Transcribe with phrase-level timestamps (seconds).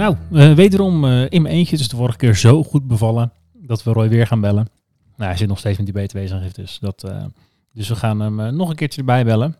[0.00, 1.72] Nou, uh, wederom uh, in mijn eentje.
[1.72, 4.68] Het is de vorige keer zo goed bevallen dat we Roy weer gaan bellen.
[5.16, 7.24] Nou, hij zit nog steeds met die btw-aangifte, dus, dat, uh,
[7.72, 9.58] dus we gaan hem nog een keertje erbij bellen.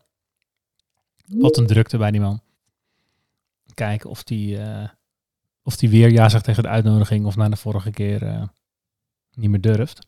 [1.26, 2.40] Wat een drukte bij die man.
[3.74, 4.58] Kijken of die,
[5.62, 8.50] of die weer ja zegt tegen de uitnodiging of na de vorige keer
[9.34, 10.06] niet meer durft.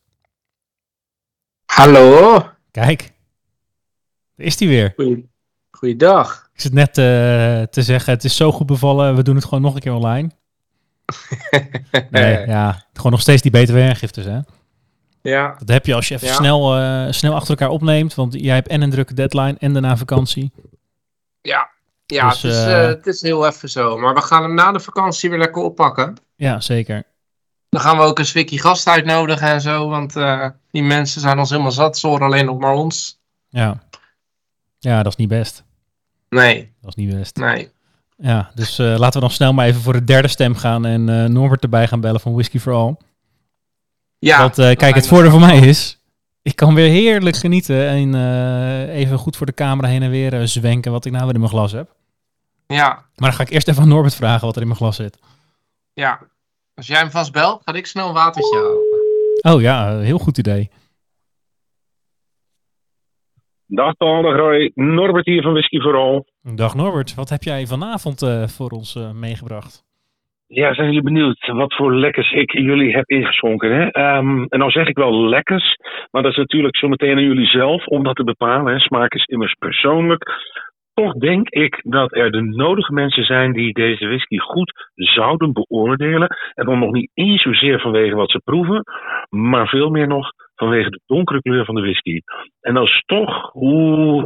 [1.64, 2.48] Hallo?
[2.70, 3.12] Kijk,
[4.34, 4.92] daar is hij weer.
[4.96, 5.28] Goeie,
[5.70, 6.50] goeiedag.
[6.62, 7.04] Zit net uh,
[7.62, 10.30] te zeggen, het is zo goed bevallen, we doen het gewoon nog een keer online.
[12.10, 14.38] nee, ja, gewoon nog steeds die btw-aangiftes, hè?
[15.22, 15.54] Ja.
[15.58, 16.34] Dat heb je als je even Ja.
[16.34, 19.96] snel, eh, snel achter elkaar opneemt, want jij hebt en een drukke deadline en daarna
[19.96, 20.52] vakantie.
[21.40, 21.70] Ja,
[22.06, 23.98] ja Dus, het, is, eh, eh, het is heel even zo.
[23.98, 26.16] Maar we gaan hem na de vakantie weer lekker oppakken.
[26.36, 27.02] Ja, zeker.
[27.68, 29.88] Dan gaan we ook een Swikkie gast uitnodigen en zo.
[29.88, 31.98] Want eh, die mensen zijn ons helemaal zat.
[31.98, 33.20] Ze horen alleen nog maar ons.
[33.48, 33.82] Ja.
[34.78, 35.64] Ja, dat is niet best.
[36.40, 37.36] Nee, Dat is niet best.
[37.36, 37.70] nee.
[38.16, 41.08] Ja, dus eh, laten we dan snel maar even voor de derde stem gaan en
[41.08, 42.96] eh, Norbert erbij gaan bellen van Whisky for All.
[44.18, 45.98] Ja, Want eh, kijk, het voordeel voor mij is,
[46.42, 48.14] ik kan weer heerlijk genieten en
[48.90, 51.52] even goed voor de camera heen en weer zwenken wat ik nou weer in mijn
[51.52, 51.94] glas heb.
[52.66, 54.96] Ja, Maar dan ga ik eerst even aan Norbert vragen wat er in mijn glas
[54.96, 55.18] zit.
[55.94, 56.20] ja.
[56.74, 58.56] Als jij hem vast belt, ga ik snel een watertje
[59.42, 59.56] halen.
[59.56, 60.70] Oh ja, heel goed idee.
[63.74, 64.70] Dag Paul, dag Roy.
[64.74, 66.24] Norbert hier van Whisky for All.
[66.54, 69.84] Dag Norbert, wat heb jij vanavond eh, voor ons eh, meegebracht?
[70.46, 73.72] Ja, zijn jullie benieuwd wat voor lekkers ik jullie heb ingeschonken?
[73.74, 73.88] Hè?
[73.90, 75.76] Ehm, en nou zeg ik wel lekkers,
[76.10, 78.72] maar dat is natuurlijk zo meteen aan jullie zelf om dat te bepalen.
[78.72, 78.78] Hè?
[78.78, 80.24] Smaak is immers persoonlijk.
[80.94, 86.36] Toch denk ik dat er de nodige mensen zijn die deze whisky goed zouden beoordelen.
[86.54, 88.82] En dan nog niet eens zozeer vanwege wat ze proeven,
[89.30, 90.30] maar veel meer nog
[90.62, 92.20] vanwege de donkere kleur van de whisky.
[92.60, 93.54] En dat is toch,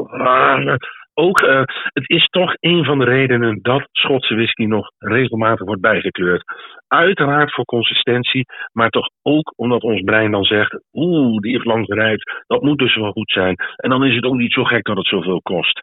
[0.08, 0.74] ah,
[1.14, 5.80] ook, eh, het is toch een van de redenen dat Schotse whisky nog regelmatig wordt
[5.80, 6.42] bijgekleurd.
[6.88, 11.84] Uiteraard voor consistentie, maar toch ook omdat ons brein dan zegt: oeh, die heeft lang
[11.86, 13.54] gerijpt, dat moet dus wel goed zijn.
[13.76, 15.82] En dan is het ook niet zo gek dat het zoveel kost.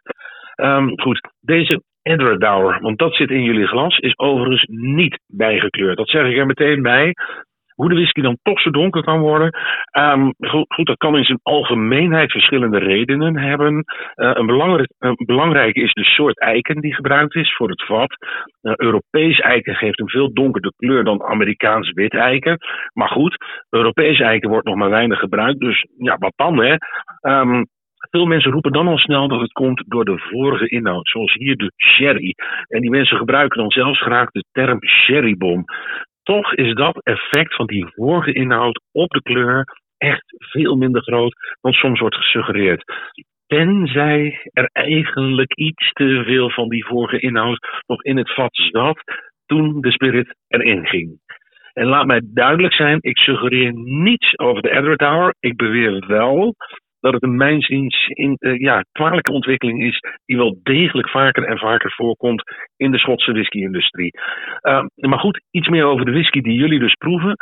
[0.54, 5.96] Ehm, goed, deze Edredauer, want dat zit in jullie glas, is overigens niet bijgekleurd.
[5.96, 7.12] Dat zeg ik er meteen bij.
[7.74, 9.50] Hoe de whisky dan toch zo donker kan worden.
[9.90, 10.30] Ehm,
[10.68, 13.84] goed, dat kan in zijn algemeenheid verschillende redenen hebben.
[14.14, 18.16] Eh, een, belangrijk, belangrijke is de soort eiken die gebruikt is voor het vat.
[18.60, 22.58] Eh, Europees eiken geeft een veel donkerder kleur dan Amerikaans wit eiken.
[22.92, 23.36] Maar goed,
[23.70, 25.60] Europees eiken wordt nog maar weinig gebruikt.
[25.60, 26.76] Dus ja, wat dan hè?
[27.20, 27.62] Ehm,
[28.10, 31.56] veel mensen roepen dan al snel dat het komt door de vorige inhoud, zoals hier
[31.56, 32.34] de sherry.
[32.68, 35.64] En die mensen gebruiken dan zelfs graag de term sherrybom.
[36.24, 39.64] Toch is dat effect van die vorige inhoud op de kleur
[39.98, 42.84] echt veel minder groot dan soms wordt gesuggereerd.
[43.46, 49.02] Tenzij er eigenlijk iets te veel van die vorige inhoud nog in het vat zat
[49.46, 51.18] toen de spirit erin ging.
[51.72, 55.34] En laat mij duidelijk zijn, ik suggereer niets over de Edward Tower.
[55.40, 56.54] Ik beweer wel
[57.04, 61.58] dat het een mijnziens in, eh, ja, kwalijke ontwikkeling is die wel degelijk vaker en
[61.58, 62.42] vaker voorkomt
[62.76, 64.10] in de Schotse whisky-industrie.
[64.62, 67.36] Uh, maar goed, iets meer over de whisky die jullie dus proeven.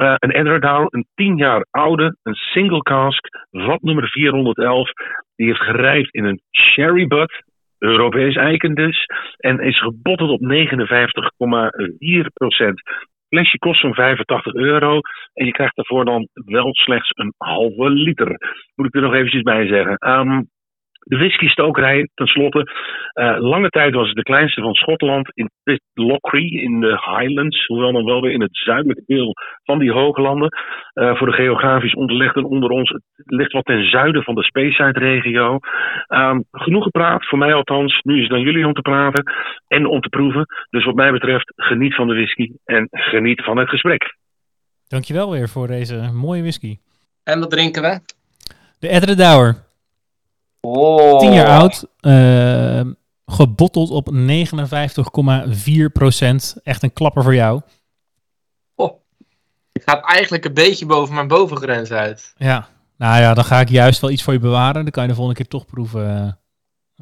[0.00, 4.90] Uh, een Edward een 10 jaar oude, een single cask, vat nummer 411.
[5.36, 7.42] Die heeft gerijpt in een sherry butt,
[7.78, 9.04] Europees eiken dus.
[9.36, 12.82] En is gebotteld op 59,4 procent.
[13.30, 15.00] Flesje kost zo'n 85 euro.
[15.32, 18.28] En je krijgt daarvoor dan wel slechts een halve liter.
[18.74, 19.96] Moet ik er nog eventjes bij zeggen.
[20.08, 20.48] Um,
[21.00, 22.72] de whisky-stokerij, tenslotte.
[23.14, 27.66] Uh, lange tijd was het de kleinste van Schotland in Pitlochry in de Highlands.
[27.66, 30.48] Hoewel dan wel weer in het zuidelijke deel van die hooglanden.
[30.94, 32.90] Uh, voor de geografisch onderlegden onder ons.
[32.90, 35.58] Het ligt wat ten zuiden van de Speyside-regio.
[36.08, 38.00] Um, genoeg gepraat, voor mij althans.
[38.02, 39.32] Nu is het aan jullie om te praten
[39.68, 40.46] en om te proeven.
[40.70, 44.16] Dus wat mij betreft, geniet van de whisky en geniet van het gesprek.
[44.88, 46.76] Dankjewel weer voor deze mooie whisky.
[47.24, 48.00] En wat drinken we?
[48.78, 49.69] De Edredauer.
[50.60, 51.18] Oh.
[51.18, 51.86] 10 jaar oud.
[52.00, 52.92] Uh,
[53.26, 56.56] gebotteld op 59,4 procent.
[56.62, 57.60] Echt een klapper voor jou.
[58.74, 59.00] Oh.
[59.72, 62.34] Ik ga eigenlijk een beetje boven mijn bovengrens uit.
[62.36, 62.68] Ja.
[62.96, 64.82] Nou ja, dan ga ik juist wel iets voor je bewaren.
[64.82, 66.38] Dan kan je de volgende keer toch proeven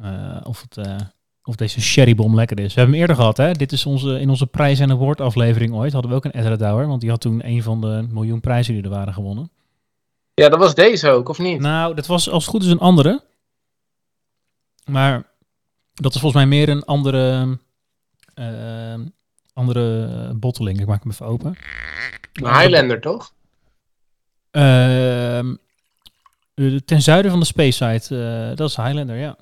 [0.03, 0.95] uh, of, het, uh,
[1.43, 2.73] of deze sherrybom lekker is.
[2.73, 3.51] We hebben hem eerder gehad, hè?
[3.51, 5.93] Dit is onze, in onze prijs- en award aflevering ooit.
[5.93, 8.73] Hadden we ook een Ezra Douwer, want die had toen een van de miljoen prijzen
[8.73, 9.51] die er waren gewonnen.
[10.33, 11.59] Ja, dat was deze ook, of niet?
[11.59, 13.21] Nou, dat was als het goed is een andere.
[14.89, 15.23] Maar
[15.93, 17.57] dat is volgens mij meer een andere,
[18.33, 18.99] eh,
[19.53, 20.79] andere botteling.
[20.79, 21.55] Ik maak hem even open.
[22.33, 23.33] Een Highlander, toch?
[24.51, 25.55] Ehm,
[26.53, 29.37] eh, ten zuiden van de Space Side, eh, dat is Highlander, ja.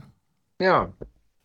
[0.58, 0.90] Ja.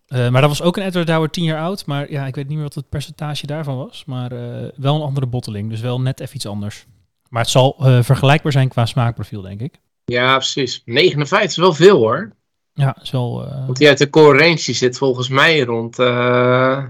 [0.06, 1.86] Eh, maar dat was ook een Edward Douwer 10 jaar oud.
[1.86, 4.04] Maar ja, ik weet niet meer wat het percentage daarvan was.
[4.04, 5.70] Maar eh, wel een andere botteling.
[5.70, 6.86] Dus wel net even iets anders.
[7.28, 9.80] Maar het zal vergelijkbaar zijn qua smaakprofiel, denk ik.
[10.04, 10.82] Ja, precies.
[10.84, 12.32] 59 is wel veel hoor.
[12.74, 13.46] Ja, is wel...
[13.46, 16.84] eh, Want die uit de core range die zit volgens mij rond, eh,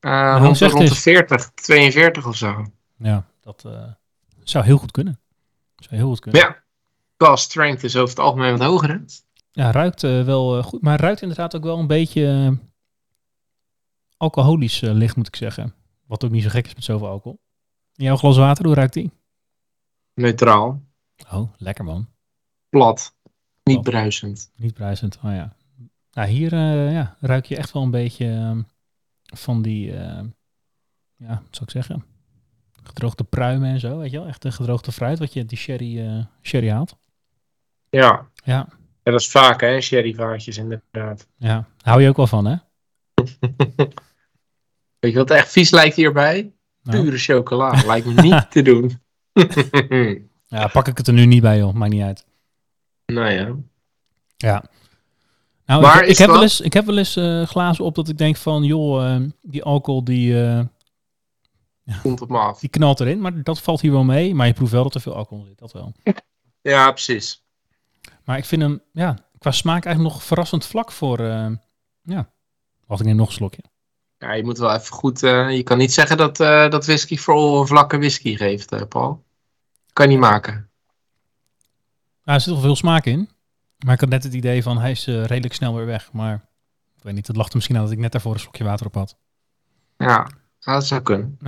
[0.00, 0.98] hoe rond, rond de het?
[0.98, 2.66] 40, 42 of zo.
[2.96, 3.66] ja, dat
[4.42, 5.20] zou heel goed kunnen.
[5.76, 6.40] Zou heel goed kunnen.
[6.40, 6.62] Ja.
[7.16, 8.98] Qua strength is over het algemeen wat hoger, hè?
[9.52, 10.82] Ja, ruikt wel goed.
[10.82, 12.56] Maar ruikt inderdaad ook wel een beetje
[14.16, 15.74] alcoholisch licht, moet ik zeggen.
[16.06, 17.40] Wat ook niet zo gek is met zoveel alcohol.
[17.96, 19.10] In jouw glas water, hoe ruikt die?
[20.14, 20.82] Neutraal.
[21.32, 22.08] Oh, lekker man.
[22.68, 23.14] Plat.
[23.64, 23.82] Niet Oh.
[23.82, 24.50] bruisend.
[24.56, 25.52] Niet bruisend, oh ja.
[26.12, 28.62] Nou, hier eh, ja, ruik je echt wel een beetje ehm,
[29.34, 30.20] van die, eh,
[31.16, 32.04] ja, wat zou ik zeggen?
[32.82, 34.26] Gedroogde pruimen en zo, weet je wel?
[34.28, 36.96] Echt een gedroogde fruit, wat je die sherry, eh, sherry haalt.
[37.90, 38.26] Ja.
[38.44, 38.66] Ja,
[39.04, 41.28] ja, dat is vaak hè, sherryvaatjes inderdaad.
[41.36, 41.66] ja.
[41.80, 42.56] Hou je ook wel van, hè?
[44.98, 46.52] Weet je wat echt vies lijkt hierbij?
[46.82, 47.82] Nou, Pure chocola.
[47.86, 49.00] lijkt me niet te doen.
[50.56, 51.72] ja, pak ik het er nu niet bij, joh.
[51.74, 52.26] Maakt niet uit.
[53.12, 53.54] Nou ja.
[54.36, 54.64] Ja.
[55.66, 58.08] Nou, Maar ik, heb dat- wel eens, ik heb wel eens eh, glazen op dat
[58.08, 60.60] ik denk van, joh, eh, die alcohol die, eh,
[62.02, 62.58] Komt op me af.
[62.60, 63.20] die knalt erin.
[63.20, 64.34] Maar dat valt hier wel mee.
[64.34, 65.92] Maar je proeft wel dat er veel alcohol in zit, dat wel.
[66.60, 67.42] Ja, precies.
[68.24, 71.20] Maar ik vind hem, ja, qua smaak eigenlijk nog verrassend vlak voor,
[72.02, 72.30] ja.
[72.86, 73.62] Wacht, ik neem nog een slokje.
[74.18, 75.20] Ja, je moet wel even goed...
[75.20, 76.36] je kan niet zeggen dat,
[76.72, 79.24] dat whisky vooral vlakke whisky geeft, Paul.
[79.92, 80.70] Kan je niet maken.
[82.24, 83.28] Nou, er zit wel veel smaak in.
[83.84, 86.12] Maar ik had net het idee van, hij is eh, redelijk snel weer weg.
[86.12, 86.34] Maar
[86.96, 88.86] ik weet niet, het lag er misschien aan dat ik net daarvoor een slokje water
[88.86, 89.16] op had.
[89.96, 90.30] Ja,
[90.60, 91.38] dat zou kunnen.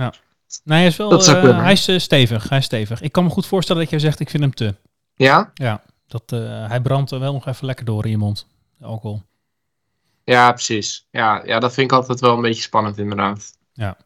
[0.63, 3.01] Nee, hij is wel, Dat zou eh, hij is eh, stevig, hij is stevig.
[3.01, 4.75] Ik kan me goed voorstellen dat jij zegt, ik vind hem te.
[5.15, 5.51] Ja?
[5.53, 6.29] Ja, dat,
[6.69, 8.47] hij brandt er wel nog even lekker door in je mond,
[8.77, 9.21] de alcohol.
[10.23, 11.07] Ja, precies.
[11.11, 13.57] Ja, ja, dat vind ik altijd wel een beetje spannend inderdaad.
[13.73, 13.97] Ja,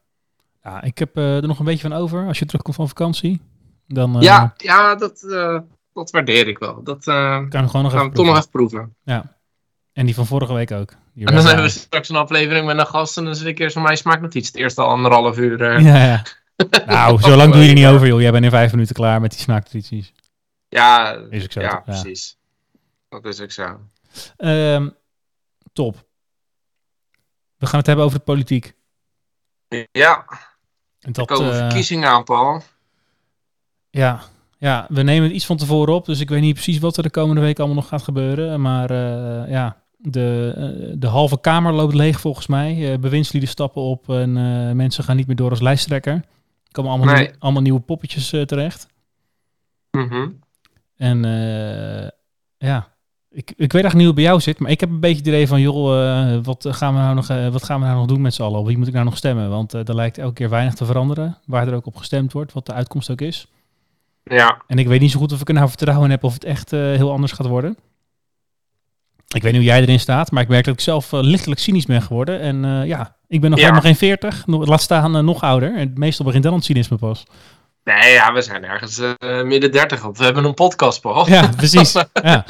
[0.82, 2.28] ik heb er nog een beetje van over.
[2.28, 3.42] Als je terugkomt van vakantie,
[3.88, 5.22] dan ja, ja dat,
[5.94, 6.84] dat waardeer ik wel.
[6.84, 8.80] Dat eh, kan gewoon nog gaan even we toch nog proeven.
[8.80, 8.96] even proeven.
[9.04, 9.38] Ja.
[9.94, 10.92] En die van vorige week ook.
[11.16, 13.74] En dan hebben we straks een aflevering met een gast en dan zit ik eerst
[13.74, 14.48] van mij smaakt nog iets.
[14.48, 15.62] Het eerste anderhalf uur.
[15.62, 15.84] eh.
[15.84, 16.24] Ja, ja.
[16.86, 18.22] Nou, zo lang doe je er niet over, joh.
[18.22, 20.14] Jij bent in vijf minuten klaar met die smaaktradities.
[20.68, 21.86] Ja, Is ook zo, ja, toch?
[21.86, 22.02] Ja.
[22.02, 22.38] precies.
[23.10, 23.80] Dat is ook zo.
[24.38, 24.90] Ehm,
[25.74, 26.08] top.
[27.58, 28.74] We gaan het hebben over de politiek.
[29.92, 30.38] Ja, En
[31.00, 32.64] er dat, komen eh, verkiezingen aan, Paul.
[33.90, 34.22] ja,
[34.60, 37.04] ja, we nemen het iets van tevoren op, dus ik weet niet precies wat er
[37.04, 38.62] de komende week allemaal nog gaat gebeuren.
[38.62, 42.92] Maar eh, ja, de, eh, de halve kamer loopt leeg volgens mij.
[42.92, 44.34] Eh bewindslieden stappen op en
[44.76, 46.14] mensen gaan niet meer door als lijsttrekker.
[46.14, 46.24] Er
[46.72, 47.32] komen allemaal, Nee.
[47.40, 48.88] allemaal nieuwe poppetjes terecht.
[49.92, 50.30] Mhm.
[50.96, 52.08] En eh,
[52.58, 52.88] ja,
[53.30, 55.18] ik, ik weet eigenlijk niet hoe het bij jou zit, maar ik heb een beetje
[55.18, 58.22] het idee van, joh, wat, gaan we nou nog, wat gaan we nou nog doen
[58.22, 58.60] met z'n allen?
[58.60, 59.50] Op wie moet ik nou nog stemmen?
[59.50, 62.66] Want er lijkt elke keer weinig te veranderen, waar er ook op gestemd wordt, wat
[62.66, 63.48] de uitkomst ook is.
[64.30, 66.44] Ja, En ik weet niet zo goed of ik er nou vertrouwen heb of het
[66.44, 67.78] echt eh, heel anders gaat worden.
[69.28, 71.60] Ik weet niet hoe jij erin staat, maar ik merk dat ik zelf eh, lichtelijk
[71.62, 72.40] cynisch ben geworden.
[72.40, 73.66] En eh, ja, ik ben nog Ja.
[73.66, 75.76] helemaal geen 40, nog, laat staan nog ouder.
[75.76, 77.24] En meestal begint dan het cynisme pas.
[77.84, 79.02] nee, ja, we zijn ergens
[79.44, 80.02] midden dertig.
[80.02, 81.28] want We hebben een podcast, Paul.
[81.30, 81.94] Ja, precies.
[82.24, 82.46] Ja,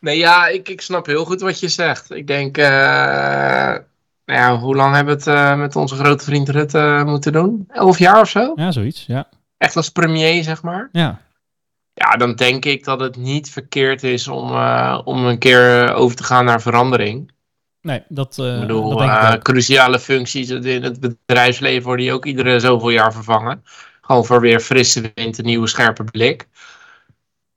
[0.00, 2.10] Nee, ja, ik, ik snap heel goed wat je zegt.
[2.10, 3.82] Ik denk, nou
[4.24, 7.64] ja, hoe lang hebben we het met onze grote vriend Rutte moeten doen?
[7.68, 8.52] Elf jaar of zo?
[8.56, 9.04] ja zoiets.
[9.06, 9.28] Ja,
[9.58, 10.88] Echt als premier, zeg maar.
[10.92, 11.26] ja.
[11.94, 16.16] Ja, dan denk ik dat het niet verkeerd is om, eh, om een keer over
[16.16, 17.32] te gaan naar verandering.
[17.80, 22.04] Nee, dat, eh ik bedoel, dat denk ik eh, cruciale functies in het bedrijfsleven worden
[22.04, 23.64] die ook iedere zoveel jaar vervangen.
[24.00, 26.48] Gewoon voor weer frisse wind, een nieuwe scherpe blik.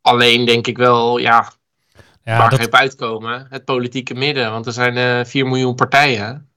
[0.01, 1.51] Alleen denk ik wel, ja,
[2.23, 3.47] Ja, waar dat, ga je op uitkomen?
[3.49, 6.49] Het politieke midden, want er zijn eh 4 miljoen partijen.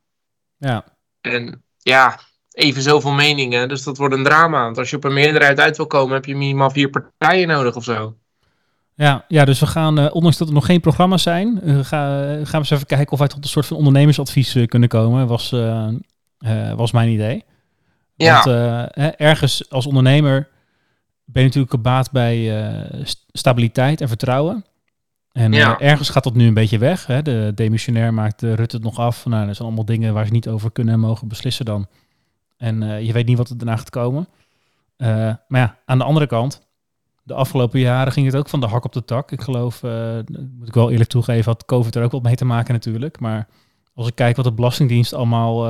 [0.58, 0.84] ja.
[1.20, 2.18] En ja,
[2.54, 4.62] even zoveel meningen, dus dat wordt een drama.
[4.64, 7.76] Want als je op een meerderheid uit wil komen, heb je minimaal vier partijen nodig
[7.76, 8.14] of zo.
[8.96, 12.08] Ja, ja, dus we gaan, eh, ondanks dat er nog geen programma's zijn, eh, ga,
[12.24, 15.26] gaan we eens even kijken of wij tot een soort van ondernemersadvies eh, kunnen komen.
[15.26, 15.88] Was, eh,
[16.38, 17.44] eh, was mijn idee.
[18.16, 18.34] Ja.
[18.34, 20.48] Want eh, hè, ergens als ondernemer
[21.24, 24.64] ben je natuurlijk gebaat bij eh, st- stabiliteit en vertrouwen.
[25.32, 25.78] En Ja.
[25.78, 27.06] eh, ergens gaat dat nu een beetje weg.
[27.06, 27.22] Hè?
[27.22, 29.24] De demissionair maakt eh, Rutte het nog af.
[29.26, 31.86] Nou, dat zijn allemaal dingen waar ze niet over kunnen en mogen beslissen dan.
[32.56, 34.28] En eh, je weet niet wat er daarna gaat komen.
[34.96, 35.08] Eh,
[35.48, 36.66] maar ja, aan de andere kant,
[37.22, 39.32] de afgelopen jaren ging het ook van de hak op de tak.
[39.32, 40.18] Ik geloof, eh,
[40.58, 43.20] moet ik wel eerlijk toegeven, had COVID er ook wat mee te maken natuurlijk.
[43.20, 43.48] Maar
[43.94, 45.64] als ik kijk wat de Belastingdienst allemaal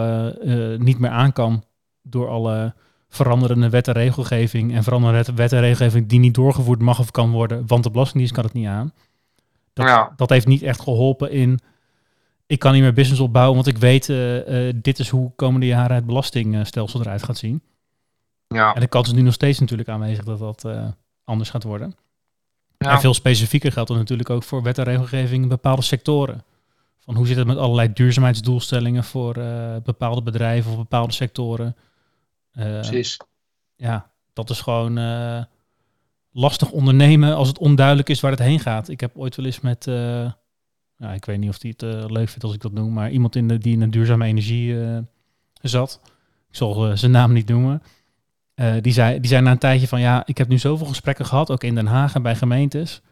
[0.79, 1.65] niet meer aan kan
[2.03, 2.75] door alle
[3.09, 7.31] veranderende wet en regelgeving en veranderende wet en regelgeving die niet doorgevoerd mag of kan
[7.31, 8.93] worden, want de Belastingdienst kan het niet aan.
[9.73, 10.13] Dat, Ja.
[10.17, 11.61] dat heeft niet echt geholpen in.
[12.47, 15.67] Ik kan niet meer business opbouwen, want ik weet, eh, eh, dit is hoe komende
[15.67, 17.63] jaren het belastingstelsel eruit gaat zien.
[18.49, 18.75] Ja.
[18.75, 20.87] En de kans is nu nog steeds natuurlijk aanwezig dat dat eh,
[21.25, 21.97] anders gaat worden.
[22.79, 22.91] Ja.
[22.91, 26.45] En veel specifieker geldt dat natuurlijk ook voor wet en regelgeving in bepaalde sectoren.
[26.99, 29.35] Van hoe zit het met allerlei duurzaamheidsdoelstellingen voor
[29.85, 31.77] bepaalde bedrijven of bepaalde sectoren.
[32.53, 33.17] Precies.
[33.77, 34.99] ja, dat is gewoon
[36.33, 38.89] lastig ondernemen als het onduidelijk is waar het heen gaat.
[38.89, 39.87] Ik heb ooit wel eens met,
[41.05, 43.11] ja, ik weet niet of hij het eh, leuk vindt als ik dat noem, maar
[43.11, 44.99] iemand in de, die in de duurzame energie eh,
[45.63, 46.01] zat.
[46.49, 47.83] Ik zal eh, zijn naam niet noemen.
[48.81, 51.51] Die, zei, die zei na een tijdje van ja, ik heb nu zoveel gesprekken gehad,
[51.51, 53.03] ook in Den Haag en bij gemeentes.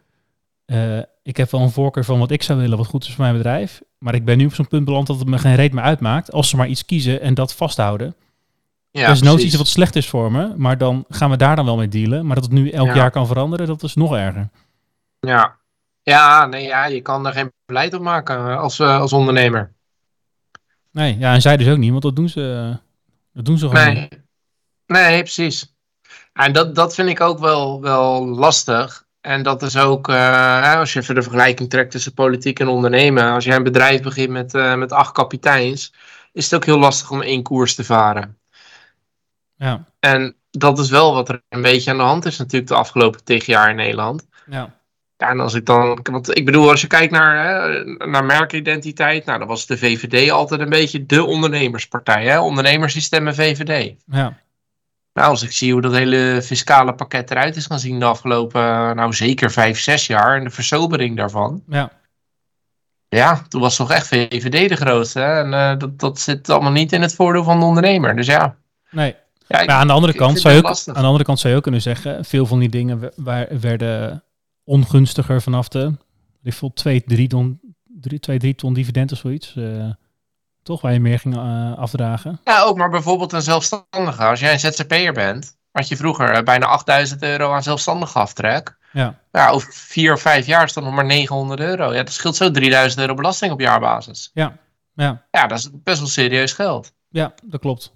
[1.22, 3.37] Ik heb wel een voorkeur van wat ik zou willen, wat goed is voor mijn
[3.37, 3.82] bedrijf.
[3.99, 6.32] Maar ik ben nu op zo'n punt beland dat het me geen reet meer uitmaakt.
[6.32, 8.14] Als ze maar iets kiezen en dat vasthouden.
[8.90, 11.56] Ja, dat is nooit iets wat slecht is voor me, maar dan gaan we daar
[11.56, 12.26] dan wel mee dealen.
[12.26, 12.94] Maar dat het nu elk Ja.
[12.94, 14.49] jaar kan veranderen, dat is nog erger.
[15.20, 15.56] Ja.
[16.02, 19.73] Ja, nee, ja, je kan er geen beleid op maken eh, als, eh, als ondernemer.
[20.90, 22.76] Nee, ja, en zij dus ook niet, want dat doen ze, eh,
[23.32, 24.11] dat doen ze gewoon niet.
[24.87, 25.75] Nee, nee precies.
[26.32, 29.04] En dat, dat vind ik ook wel, wel lastig.
[29.21, 33.32] En dat is ook, als je even de vergelijking trekt tussen politiek en ondernemen.
[33.32, 35.94] Als jij een bedrijf begint met, met acht kapiteins,
[36.32, 38.38] is het ook heel lastig om één koers te varen.
[39.54, 42.76] Ja, En dat is wel wat er een beetje aan de hand is natuurlijk de
[42.76, 44.26] afgelopen tig jaar in Nederland.
[44.47, 44.81] ja,
[45.23, 49.25] Ja, en als ik dan, want ik bedoel, als je kijkt naar, hè, naar merkidentiteit,
[49.25, 52.25] nou, dan was de VVD altijd een beetje de ondernemerspartij.
[52.26, 52.41] Hè?
[52.41, 53.95] Ondernemers die stemmen VVD.
[54.07, 54.38] ja,
[55.12, 58.97] Nou, als ik zie hoe dat hele fiscale pakket eruit is gaan zien de afgelopen,
[58.97, 61.62] nou zeker vijf, zes jaar en de versobering daarvan.
[61.69, 61.91] ja.
[63.09, 65.19] Ja, toen was toch echt VVD de grootste.
[65.21, 65.41] Hè?
[65.43, 68.17] En eh, dat, dat zit allemaal niet in het voordeel van de ondernemer.
[68.17, 68.57] Dus ja.
[68.91, 69.14] Nee,
[69.47, 71.38] ja ik- maar aan de andere ik kant zou je ook, aan de andere kant
[71.38, 74.23] zou je ook kunnen zeggen, veel van die dingen waar, werden
[74.64, 75.92] ongunstiger vanaf de,
[76.42, 77.61] ik voel 2, 3 ton,
[78.21, 79.54] 2, 3 ton dividend of zoiets.
[79.57, 79.90] eh,
[80.62, 82.40] toch, waar je meer ging eh, afdragen.
[82.45, 84.25] Ja, ook maar bijvoorbeeld een zelfstandige.
[84.25, 88.76] Als jij een ZZP'er bent, had je vroeger eh, bijna 8000 euro aan zelfstandige aftrek.
[88.92, 91.92] Ja, Ja, over vier of vijf jaar is dat nog maar 900 euro.
[91.92, 94.31] Ja, dat scheelt zo 3000 euro belasting op jaarbasis.
[94.35, 94.57] ja,
[94.95, 95.23] ja.
[95.31, 96.92] Ja, dat is best wel serieus geld.
[97.09, 97.92] Ja, dat klopt.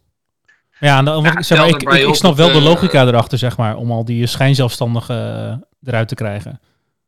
[0.81, 3.57] Ja, en dan, Ja, ik, zeg maar, tel ik, snap wel de logica erachter, zeg
[3.57, 6.61] maar, om al die schijnzelfstandigen eh, eruit te krijgen.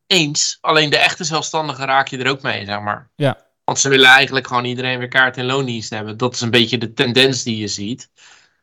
[0.06, 3.10] Eens, alleen de echte zelfstandigen raak je er ook mee, zeg maar.
[3.16, 3.38] Ja.
[3.64, 6.16] Want ze willen eigenlijk gewoon iedereen weer kaart en loondienst hebben.
[6.16, 8.10] Dat is een beetje de tendens die je ziet.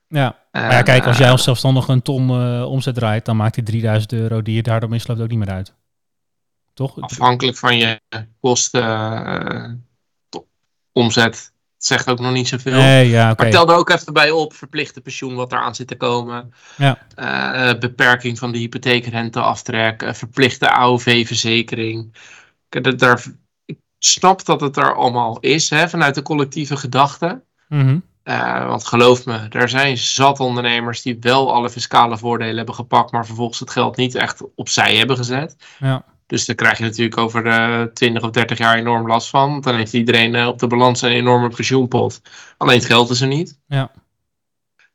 [0.08, 3.36] Ja, Eh, maar ja, kijk, als jij als zelfstandige een ton eh, omzet draait, dan
[3.38, 5.74] maakt die 3000 euro die je daardoor misloopt ook niet meer uit.
[6.74, 7.02] Toch?
[7.02, 8.02] Afhankelijk van je
[8.40, 8.84] kosten,
[9.26, 9.72] eh,
[10.30, 10.48] to-
[10.92, 11.52] omzet,
[11.86, 12.78] zegt ook nog niet zoveel.
[12.78, 13.44] Nee, ja, oké.
[13.44, 16.54] Maar tel er ook even bij op, verplichte pensioen wat eraan zit te komen.
[16.78, 16.98] Ja.
[17.16, 22.16] Eh, eh, beperking van de hypotheekrenteaftrek, eh, verplichte AOV-verzekering.
[23.66, 27.44] Ik snap dat het er allemaal is, hè, vanuit de collectieve gedachte.
[27.68, 28.00] Mhm.
[28.68, 33.26] Want geloof me, er zijn zat ondernemers die wel alle fiscale voordelen hebben gepakt, maar
[33.26, 35.56] vervolgens het geld niet echt opzij hebben gezet.
[35.80, 36.06] Ja.
[36.28, 39.52] Dus daar krijg je natuurlijk over de 20 of 30 jaar enorm last van.
[39.52, 42.22] Want dan heeft iedereen eh, op de balans een enorme pensioenpot.
[42.58, 43.60] Alleen het geld is er niet.
[43.68, 43.92] Ja.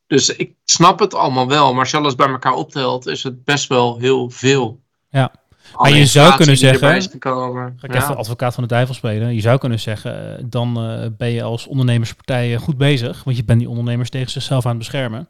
[0.06, 3.99] Dus ik snap het allemaal wel, maar zelfs bij elkaar optelt is het best wel
[3.99, 4.80] heel veel.
[5.10, 5.32] Ja.
[5.72, 7.02] Alle je zou kunnen zeggen-.
[7.02, 8.02] Ga ik Ja.
[8.02, 9.34] even advocaat van de duivel spelen.
[9.34, 13.25] Je zou kunnen zeggen, eh, dan eh, ben je als ondernemerspartij eh, goed bezig.
[13.25, 15.28] Want je bent die ondernemers tegen zichzelf aan het beschermen.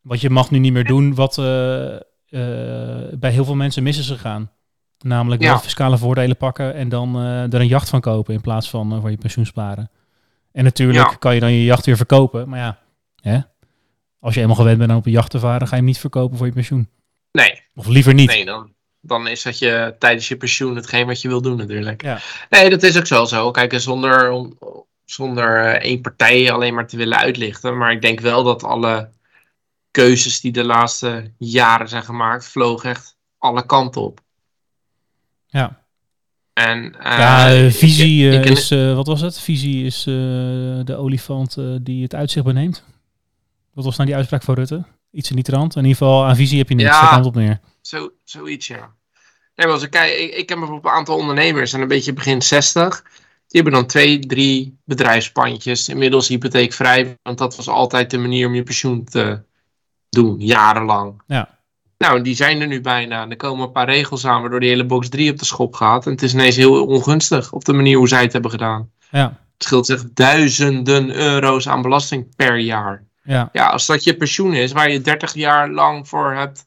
[0.00, 2.00] Want je mag nu niet meer doen wat eh, eh,
[3.12, 4.50] bij heel veel mensen mis is gegaan.
[4.98, 5.48] Namelijk Ja.
[5.48, 8.92] wel fiscale voordelen pakken en dan eh, er een jacht van kopen in plaats van
[8.92, 9.90] eh, voor je pensioen sparen.
[10.52, 11.16] En natuurlijk Ja.
[11.16, 12.48] kan je dan je jacht weer verkopen.
[12.48, 12.78] Maar ja,
[13.20, 13.38] hè?
[14.20, 15.98] als je eenmaal gewend bent om op een jacht te varen, ga je hem niet
[15.98, 16.88] verkopen voor je pensioen.
[17.32, 18.28] Nee, Of liever niet.
[18.28, 22.02] nee dan, dan is dat je tijdens je pensioen hetgeen wat je wil doen natuurlijk.
[22.02, 22.18] Ja.
[22.50, 23.24] Nee, dat is ook zo.
[23.24, 23.50] zo.
[23.50, 24.58] Kijk, zonder, om-
[25.04, 27.76] zonder eh, één partij alleen maar te willen uitlichten.
[27.78, 29.08] Maar ik denk wel dat alle
[29.90, 34.20] keuzes die de laatste jaren zijn gemaakt, vlogen echt alle kanten op.
[35.56, 35.84] Ja.
[36.52, 39.40] En, eh, Ja, eh, visie ik- eh, ik- is, wat was het?
[39.40, 42.84] Visie is de olifant die het uitzicht beneemt.
[43.72, 44.84] Wat was nou die uitspraak van Rutte?
[45.10, 45.76] Iets in die trant.
[45.76, 46.88] In ieder geval, aan visie heb je niks.
[46.88, 47.22] Ja.
[47.24, 47.60] Op neer.
[47.80, 48.94] Zo, zoiets, ja.
[49.54, 52.12] Nee, maar als ik kijk, ik, ik heb bijvoorbeeld een aantal ondernemers en een beetje
[52.12, 53.02] begin 60.
[53.02, 55.88] Die hebben dan twee, drie bedrijfspandjes.
[55.88, 59.42] Inmiddels hypotheekvrij, want dat was altijd de manier om je pensioen te
[60.08, 61.22] doen, jarenlang.
[61.26, 61.55] Ja.
[61.98, 63.22] Nou, die zijn er nu bijna.
[63.22, 65.74] En er komen een paar regels aan waardoor die hele box 3 op de schop
[65.74, 66.06] gaat.
[66.06, 68.90] En het is ineens heel ongunstig op de manier hoe zij het hebben gedaan.
[69.10, 69.24] Ja.
[69.24, 73.04] Het scheelt zich duizenden euro's aan belasting per jaar.
[73.22, 73.48] Ja.
[73.52, 76.66] Ja, als dat je pensioen is, waar je 30 jaar lang voor hebt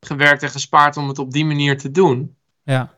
[0.00, 2.36] gewerkt en gespaard om het op die manier te doen.
[2.62, 2.94] Ja.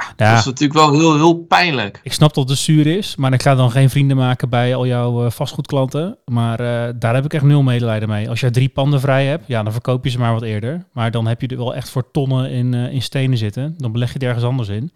[0.00, 0.30] Ja, Ja.
[0.30, 2.00] dat is natuurlijk wel heel, heel pijnlijk.
[2.02, 4.86] Ik snap dat het zuur is, maar ik ga dan geen vrienden maken bij al
[4.86, 6.18] jouw eh, vastgoedklanten.
[6.24, 8.28] Maar eh, daar heb ik echt nul medelijden mee.
[8.28, 10.84] Als jij drie panden vrij hebt, ja, dan verkoop je ze maar wat eerder.
[10.92, 13.74] Maar dan heb je er wel echt voor tonnen in, eh, in stenen zitten.
[13.78, 14.92] Dan beleg je ergens anders in.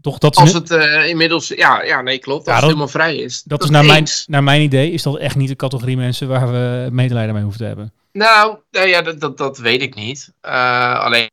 [0.00, 0.70] Toch, dat Als het
[1.08, 2.38] inmiddels, ja, ja, nee, klopt.
[2.38, 3.42] Als Ja, het helemaal vrij is.
[3.42, 6.52] dat is naar mijn, naar mijn idee, is dat echt niet de categorie mensen waar
[6.52, 7.92] we medelijden mee hoeven te hebben.
[8.12, 10.32] Nou, nee, ja, dat, dat, dat weet ik niet.
[10.40, 11.28] Alleen,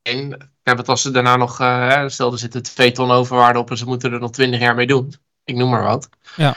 [0.66, 3.78] heb het als ze daarna nog, hè, stel er zitten twee ton overwaarde op en
[3.78, 5.14] ze moeten er nog twintig jaar mee doen.
[5.44, 6.10] Ik noem maar wat.
[6.36, 6.56] Ja.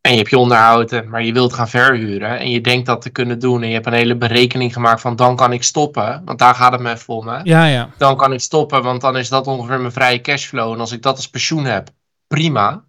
[0.00, 3.10] En je hebt je onderhoud, maar je wilt gaan verhuren en je denkt dat te
[3.10, 6.38] kunnen doen en je hebt een hele berekening gemaakt van dan kan ik stoppen, want
[6.38, 7.28] daar gaat het me even om.
[7.28, 7.40] Hè?
[7.42, 7.90] Ja, ja.
[7.98, 10.72] Dan kan ik stoppen, want dan is dat ongeveer mijn vrije cashflow.
[10.72, 11.88] En als ik dat als pensioen heb,
[12.26, 12.84] prima.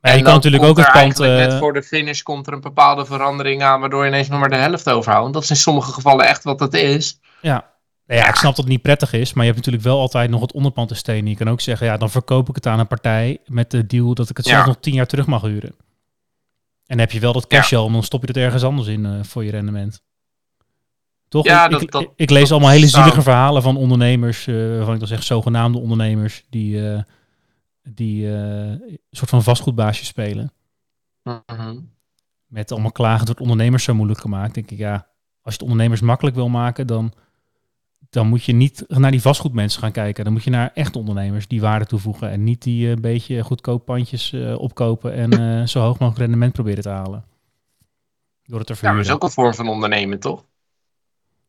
[0.00, 0.96] Maar En je kan natuurlijk ook het pand...
[0.96, 4.28] eigenlijk eh, Net voor de finish komt er een bepaalde verandering aan, waardoor je ineens
[4.28, 5.32] nog maar de helft overhoudt.
[5.32, 7.20] Dat is in sommige gevallen echt wat het is.
[7.40, 7.76] Ja.
[8.08, 10.30] Nou ja, ik snap dat het niet prettig is, maar je hebt natuurlijk wel altijd
[10.30, 11.30] nog het onderpand te stenen.
[11.30, 14.14] Je kan ook zeggen, ja, dan verkoop ik het aan een partij met de deal
[14.14, 14.66] dat ik het zelf Ja.
[14.66, 15.68] nog tien jaar terug mag huren.
[16.86, 19.06] En dan heb je wel dat cash al, dan stop je het ergens anders in
[19.06, 20.02] eh, voor je rendement.
[21.28, 21.44] Toch?
[21.44, 24.46] Ja, ik, dat- ik, dat- ik, ik lees dat allemaal hele zielige verhalen van ondernemers,
[24.46, 27.02] eh, waarvan ik dan zeg zogenaamde ondernemers, die, eh,
[27.82, 30.52] die een soort van vastgoedbaasje spelen.
[31.22, 31.76] Mhm.
[32.46, 34.54] Met allemaal klagen, het wordt ondernemers zo moeilijk gemaakt.
[34.54, 34.92] Denk ik, ja,
[35.42, 37.12] als je het ondernemers makkelijk wil maken, dan,
[38.10, 40.24] dan moet je niet naar die vastgoedmensen gaan kijken.
[40.24, 42.30] Dan moet je naar echte ondernemers die waarde toevoegen.
[42.30, 46.18] En niet die eh, een beetje goedkoop pandjes eh, opkopen en eh, zo hoog mogelijk
[46.18, 47.24] rendement proberen te halen.
[48.44, 49.04] Door het te Ja, verhuren.
[49.04, 50.44] dat is ook een vorm van ondernemen, toch?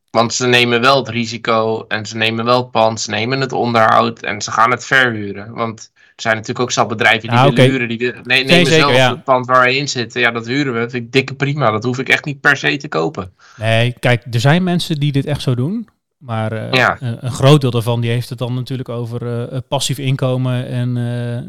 [0.10, 3.52] Want ze nemen wel het risico en ze nemen wel het pand, ze nemen het
[3.52, 5.54] onderhoud en ze gaan het verhuren.
[5.54, 7.62] Want er zijn natuurlijk ook zat bedrijven die Ja, oké.
[7.62, 7.88] huren.
[7.88, 9.10] Die nee, Nee, nemen zeker, zelf ja.
[9.12, 10.22] het pand waar wij in zitten.
[10.22, 10.80] Ja, dat huren we.
[10.80, 11.72] Dat vind ik dikke prima.
[11.72, 13.34] Dat hoef ik echt niet per se te kopen.
[13.58, 15.89] Nee, kijk, er zijn mensen die dit echt zo doen.
[16.19, 16.97] Maar eh, Ja.
[16.99, 20.97] een, een groot deel daarvan die heeft het dan natuurlijk over eh, passief inkomen en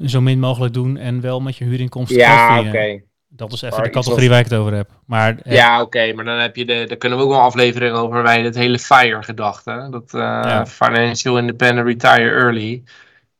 [0.03, 3.03] eh, zo min mogelijk doen en wel met je huurinkomsten geld verdienen.
[3.29, 4.91] Dat is even Maar de categorie waar ik het over heb.
[5.07, 8.23] Maar Ja, oké, maar dan heb je de, daar kunnen we ook wel aflevering over
[8.23, 9.89] bij het hele FIRE gedachte.
[9.91, 10.67] Dat Ja.
[10.67, 12.83] Financial Independent Retire Early.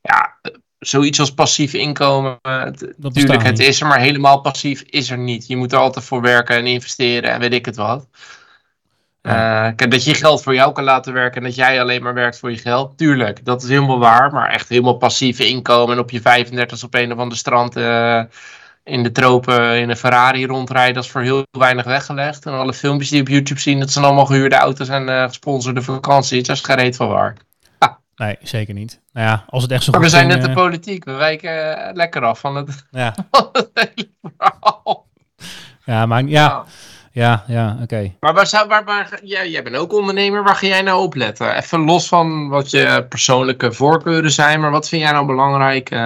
[0.01, 0.37] Ja,
[0.79, 2.39] zoiets als passief inkomen.
[2.43, 3.59] eh, het- niet.
[3.59, 5.47] is er, maar helemaal passief is er niet.
[5.47, 8.09] Je moet er altijd voor werken en investeren en weet ik het wat.
[9.23, 9.33] Eh,
[9.77, 12.39] kijk, dat je geld voor jou kan laten werken en dat jij alleen maar werkt
[12.39, 12.99] voor je geld.
[12.99, 14.33] Tuurlijk, dat is helemaal waar.
[14.33, 18.23] Maar echt helemaal passief inkomen en op je 35 op een of ander strand eh,
[18.85, 22.47] in de tropen in een Ferrari rondrijden, dat is voor heel weinig weggelegd.
[22.47, 25.25] En alle filmpjes die je op YouTube zien, dat zijn allemaal gehuurde auto's en eh,
[25.25, 26.47] gesponsorde vakanties.
[26.47, 27.37] Dat is gereed van waar.
[28.17, 29.01] Nee, zeker niet.
[29.13, 31.05] Nou ja, als het echt zo Maar we zijn net de eh, politiek.
[31.05, 35.09] We wijken eh, lekker af van het, ja, van het hele verhaal.
[35.85, 36.65] ja, maar ja, ja,
[37.13, 38.15] ja, oké.
[38.21, 41.15] Maar waar zou, waar, waar, jij, jij bent ook ondernemer, waar ga jij nou op
[41.15, 41.57] letten?
[41.57, 45.97] Even los van wat je persoonlijke voorkeuren zijn, maar wat vind jij nou belangrijke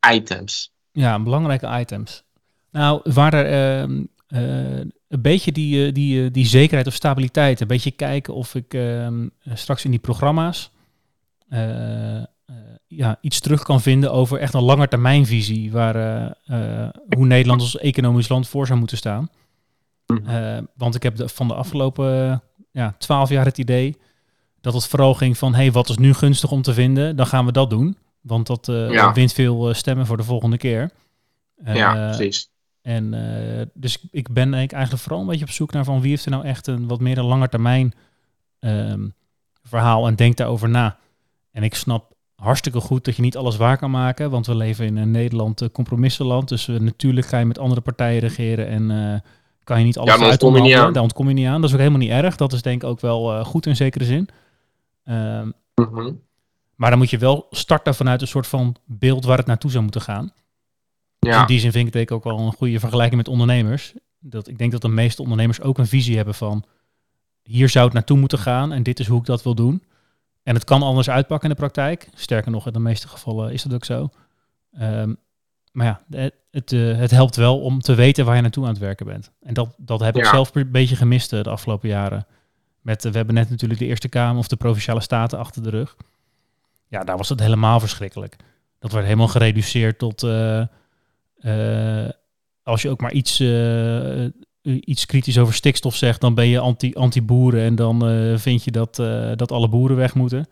[0.00, 0.72] eh, items?
[0.92, 2.22] Ja, belangrijke items.
[2.70, 7.66] Nou, waar er ehm, eh, een beetje die, eh, die, die zekerheid of stabiliteit, een
[7.66, 10.72] beetje kijken of ik ehm, straks in die programma's
[12.86, 15.94] ja, iets terug kan vinden over echt een langetermijnvisie, waar,
[17.16, 19.30] hoe Nederland als economisch land voor zou moeten staan.
[20.26, 23.96] Eh, want ik heb de, van de afgelopen ja, twaalf jaar het idee
[24.60, 27.16] dat het vooral ging van, hey, wat is nu gunstig om te vinden?
[27.16, 27.96] Dan gaan we dat doen.
[28.20, 29.12] Want dat eh, Ja.
[29.12, 30.90] wint veel eh, stemmen voor de volgende keer.
[31.64, 32.48] Ja, precies.
[32.82, 33.10] en
[33.74, 36.44] dus ik- ben eigenlijk vooral een beetje op zoek naar van wie heeft er nou
[36.44, 37.92] echt een wat meer een langetermijn
[38.58, 39.08] ehm
[39.62, 40.96] verhaal en denkt daarover na.
[41.50, 44.86] En ik snap hartstikke goed dat je niet alles waar kan maken, want we leven
[44.86, 46.48] in een Nederland compromissenland.
[46.48, 49.22] Dus eh, natuurlijk ga je met andere partijen regeren en
[49.64, 50.22] kan je niet alles Ja, uit.
[50.94, 51.60] Daar ontkom je niet aan.
[51.60, 52.36] Dat is ook helemaal niet erg.
[52.36, 54.28] Dat is denk ik ook wel eh, goed in zekere zin.
[55.04, 56.12] Ehm, Mhm.
[56.74, 59.82] maar dan moet je wel starten vanuit een soort van beeld waar het naartoe zou
[59.82, 60.32] moeten gaan.
[61.18, 61.40] Ja.
[61.40, 63.92] in die zin vind ik het ook wel een goede vergelijking met ondernemers.
[64.18, 66.64] Dat, ik denk dat de meeste ondernemers ook een visie hebben van
[67.42, 69.82] hier zou het naartoe moeten gaan en dit is hoe ik dat wil doen.
[70.42, 72.08] En het kan anders uitpakken in de praktijk.
[72.14, 74.08] Sterker nog, in de meeste gevallen is dat ook zo.
[74.72, 75.14] Ehm,
[75.74, 78.70] maar ja, het, het, eh, het helpt wel om te weten waar je naartoe aan
[78.70, 79.30] het werken bent.
[79.42, 82.26] En dat, dat heb ik zelf een beetje gemist eh, de afgelopen jaren.
[82.80, 85.70] Met, eh, we hebben net natuurlijk de Eerste Kamer of de Provinciale Staten achter de
[85.70, 85.96] rug.
[86.88, 88.36] Ja, daar was het helemaal verschrikkelijk.
[88.78, 90.22] Dat werd helemaal gereduceerd tot...
[92.62, 93.40] als je ook maar iets,
[94.62, 98.00] iets kritisch over stikstof zegt, dan ben je anti- anti-boeren en dan
[98.38, 98.96] vind je dat,
[99.38, 100.46] dat alle boeren weg moeten.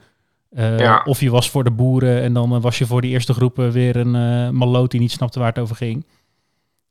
[0.52, 1.02] Eh, Ja.
[1.04, 3.70] Of je was voor de boeren en dan eh, was je voor de eerste groepen
[3.72, 6.06] weer een eh maloot die niet snapte waar het over ging.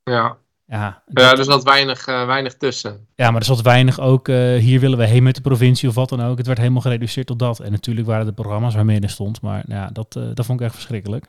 [0.04, 3.08] Ja, Ja, ja dat- er zat weinig, weinig tussen.
[3.16, 6.10] ja, maar er zat weinig ook, hier willen we heen met de provincie of wat
[6.10, 6.38] dan ook.
[6.38, 7.60] Het werd helemaal gereduceerd tot dat.
[7.60, 10.66] En natuurlijk waren de programma's waar meer in stond, maar ja, dat, dat vond ik
[10.66, 11.26] echt verschrikkelijk.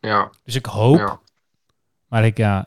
[0.00, 1.18] Ja, Dus ik hoop, ja.
[2.08, 2.66] maar ik, ja,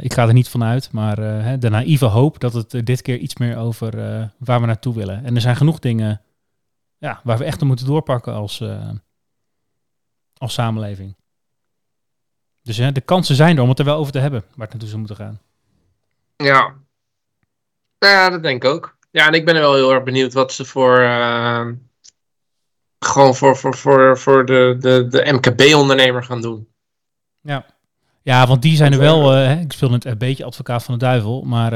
[0.00, 3.18] ik ga er niet van uit, maar hè, de naïeve hoop dat het dit keer
[3.18, 3.90] iets meer over
[4.38, 5.24] waar we naartoe willen.
[5.24, 6.20] En er zijn genoeg dingen
[6.98, 8.90] ja, waar we echt aan moeten doorpakken als, eh,
[10.36, 11.16] als samenleving.
[12.62, 14.70] Dus hè, de kansen zijn er om het er wel over te hebben, waar het
[14.70, 15.40] naartoe zou moeten gaan.
[16.36, 16.74] Ja.
[17.98, 18.96] ja, dat denk ik ook.
[19.10, 20.98] Ja, en ik ben wel heel erg benieuwd wat ze voor.
[21.00, 21.66] eh,
[22.98, 26.68] gewoon voor, voor, voor, voor de, de, de MKB-ondernemer gaan doen.
[27.40, 27.66] Ja.
[28.22, 29.32] ja, want die zijn er wel.
[29.34, 31.72] eh, ik speel net een beetje advocaat van de duivel, maar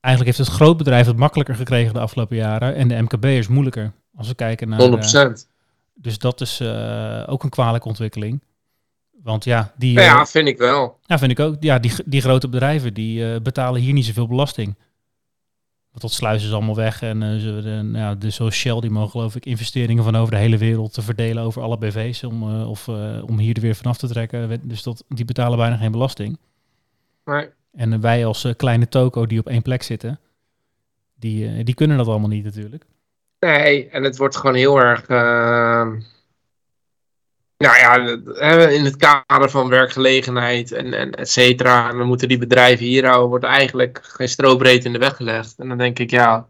[0.00, 3.92] eigenlijk heeft het grootbedrijf het makkelijker gekregen de afgelopen jaren en de MKB'ers moeilijker.
[4.16, 4.80] Als we kijken naar.
[4.80, 4.82] 100%.
[5.12, 5.28] eh,
[5.94, 8.42] dus dat is eh, ook een kwalijke ontwikkeling.
[9.22, 9.92] Want ja, die.
[9.92, 10.98] Ja, eh, ja, vind ik wel.
[11.06, 11.56] ja, vind ik ook.
[11.60, 14.76] Ja, die, die grote bedrijven die betalen hier niet zoveel belasting.
[15.90, 17.02] Want dat sluizen ze allemaal weg.
[17.02, 20.16] En eh, ze, de, nou ja, de, zoals Shell, die mogen geloof ik investeringen van
[20.16, 22.24] over de hele wereld te verdelen over alle BV's.
[22.24, 22.88] Om, of
[23.26, 24.68] om hier er weer vanaf te trekken.
[24.68, 26.38] Dus dat, die betalen bijna geen belasting.
[27.24, 27.48] Nee.
[27.72, 30.20] En wij als eh, kleine toko die op één plek zitten,
[31.14, 32.84] die, eh, die kunnen dat allemaal niet natuurlijk.
[33.38, 35.06] Nee, en het wordt gewoon heel erg.
[35.06, 35.88] eh,
[37.56, 37.96] nou ja,
[38.68, 41.90] in het kader van werkgelegenheid en, en et cetera.
[41.90, 45.58] En we moeten die bedrijven hier houden, wordt eigenlijk geen strobreed in de weg gelegd.
[45.58, 46.48] En dan denk ik, ja,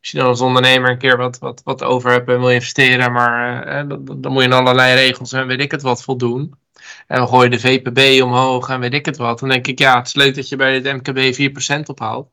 [0.00, 3.12] als je dan als ondernemer een keer wat, wat, wat over hebt en wil investeren,
[3.12, 6.54] maar eh, dan, moet je aan allerlei regels en weet ik het wat voldoen.
[7.06, 9.38] En we gooien de VPB omhoog en weet ik het wat.
[9.38, 12.28] Dan denk ik, ja, het is leuk dat je bij het MKB 4% ophaalt.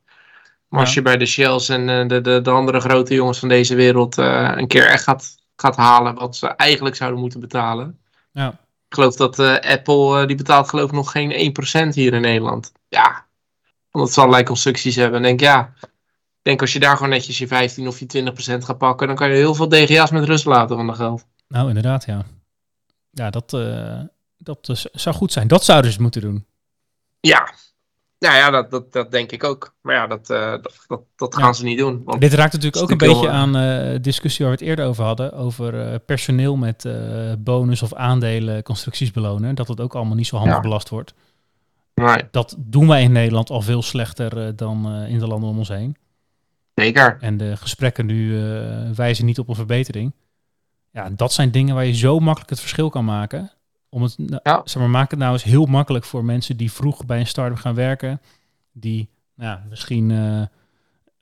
[0.75, 3.49] Maar als je bij de Shells en eh, de, de, de andere grote jongens van
[3.49, 7.99] deze wereld eh, een keer echt gaat, gaat halen wat ze eigenlijk zouden moeten betalen.
[8.31, 8.49] Ja.
[8.87, 11.55] Ik geloof dat eh, Apple, die betaalt geloof ik nog geen
[11.89, 12.71] 1% hier in Nederland.
[12.87, 13.25] Ja,
[13.91, 15.17] omdat ze allerlei constructies hebben.
[15.17, 18.63] En denk ja, ik denk als je daar gewoon netjes je 15 of je 20%
[18.63, 21.25] gaat pakken, dan kan je heel veel DGA's met rust laten van dat geld.
[21.47, 22.25] Nou, inderdaad, ja.
[23.09, 23.53] Ja, dat,
[24.37, 25.47] dat eh, zou goed zijn.
[25.47, 26.45] Dat zouden ze moeten doen.
[27.19, 27.53] Ja,
[28.19, 29.75] nou ja, dat, dat, dat denk ik ook.
[29.81, 31.39] Maar ja, dat, eh, dat, dat, dat Ja.
[31.43, 32.01] gaan ze niet doen.
[32.05, 34.85] Want, Dit raakt natuurlijk ook een beetje wel, aan eh discussie waar we het eerder
[34.85, 35.33] over hadden.
[35.33, 39.55] Over eh, personeel met eh, bonus of aandelen constructies belonen.
[39.55, 40.61] Dat het ook allemaal niet zo handig Ja.
[40.61, 41.13] belast wordt.
[41.93, 45.49] nee, Dat doen wij in Nederland al veel slechter eh, dan eh, in de landen
[45.49, 45.95] om ons heen.
[46.75, 47.17] zeker.
[47.21, 50.13] En de gesprekken nu eh, wijzen niet op een verbetering.
[50.91, 53.51] Ja, dat zijn dingen waar je zo makkelijk het verschil kan maken.
[53.95, 54.61] Om het, nou, Ja.
[54.65, 57.57] zeg maar, maak het nou eens heel makkelijk voor mensen die vroeg bij een start-up
[57.57, 58.21] gaan werken.
[58.71, 60.41] Die nou, ja, misschien eh,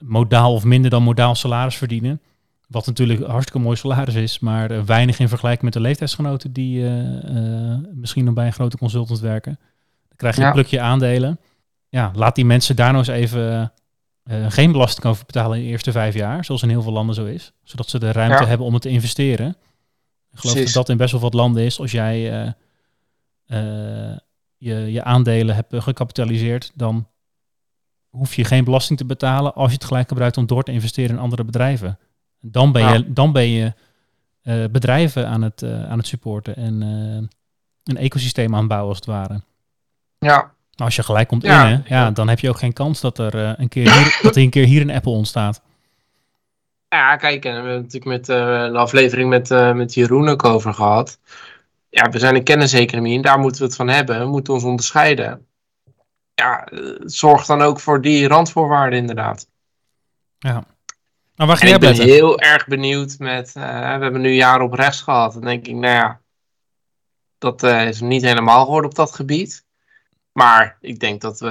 [0.08, 2.22] modaal of minder dan modaal salaris verdienen.
[2.68, 6.54] Wat natuurlijk een hartstikke mooi salaris is, maar eh, weinig in vergelijking met de leeftijdsgenoten
[6.54, 9.60] die eh, misschien nog bij een grote consultant werken.
[10.08, 10.48] Dan krijg je Ja.
[10.48, 11.40] een plukje aandelen.
[11.90, 13.72] Ja, laat die mensen daar nou eens even
[14.48, 17.26] geen belasting over betalen in de eerste vijf jaar, zoals in heel veel landen zo
[17.26, 17.52] is.
[17.64, 18.48] Zodat ze de ruimte Ja.
[18.50, 19.56] hebben om het te investeren.
[20.34, 20.74] Ik geloof Precies.
[20.74, 21.80] dat dat in best wel wat landen is.
[21.80, 22.52] Als jij eh,
[23.46, 24.18] eh,
[24.58, 27.08] je, je aandelen hebt eh, gecapitaliseerd, dan
[28.10, 31.16] hoef je geen belasting te betalen als je het gelijk gebruikt om door te investeren
[31.16, 32.00] in andere bedrijven.
[32.40, 33.74] Dan ben je, dan ben je
[34.72, 36.82] bedrijven aan het, aan het supporten en
[37.84, 39.42] een ecosysteem aan het bouwen als het ware.
[40.18, 40.38] Ja,
[40.78, 41.64] Maar als je gelijk komt Ja.
[41.64, 44.42] innen, ja, dan heb je ook geen kans dat er, een, keer hier, dat er
[44.42, 45.62] een keer hier een Apple ontstaat.
[46.94, 50.44] Ja, kijk, en we hebben natuurlijk met eh, de aflevering met, eh, met Jeroen ook
[50.44, 51.20] over gehad.
[51.90, 54.20] Ja, we zijn een kenniseconomie en daar moeten we het van hebben.
[54.20, 55.48] We moeten ons onderscheiden.
[56.36, 59.48] Ja, eh, zorg dan ook voor die randvoorwaarden inderdaad.
[60.40, 60.64] Ja.
[61.36, 64.74] Maar waar ga jij ik ben heel erg benieuwd met, we hebben nu jaren op
[64.74, 65.34] rechts gehad.
[65.34, 66.20] Dan denk ik, nou ja,
[67.38, 69.66] dat is niet helemaal geworden op dat gebied.
[70.34, 71.48] Maar ik denk dat we,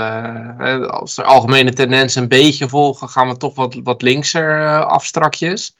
[0.58, 4.86] eh, als de algemene tendens een beetje volgen, gaan we toch wat, wat linkser eh,
[4.86, 5.76] af strakjes.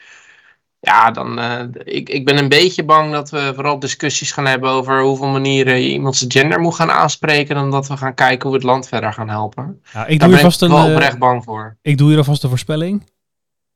[0.81, 4.71] Ja, dan, eh, ik, ik ben een beetje bang dat we vooral discussies gaan hebben
[4.71, 8.43] over hoeveel manieren je iemand zijn gender moet gaan aanspreken, dan dat we gaan kijken
[8.43, 9.83] hoe we het land verder gaan helpen.
[9.93, 11.77] Ja, ik, Daar doe ben vast ik wel oprecht bang voor.
[11.83, 13.11] ik doe hier alvast een voorspelling.